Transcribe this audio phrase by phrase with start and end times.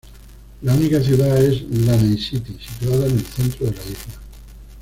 [0.63, 4.19] La única ciudad es Lānaʻi City, situada en el centro de la isla.